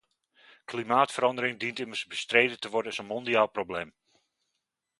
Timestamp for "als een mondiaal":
2.89-3.47